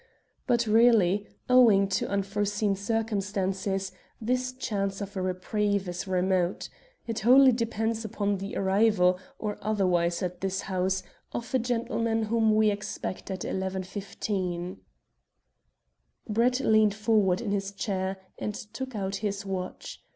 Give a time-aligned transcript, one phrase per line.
[0.47, 6.69] But really, owing to unforeseen circumstances, this chance of a reprieve is remote.
[7.05, 11.03] It wholly depends upon the arrival, or otherwise, at this house,
[11.33, 14.77] of a gentleman whom we expect at 11.15."
[16.27, 20.01] Brett leaned forward in his chair, and took out his watch.